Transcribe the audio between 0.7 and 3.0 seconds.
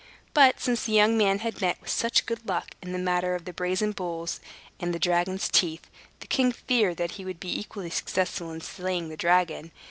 the young man had met with such good luck in the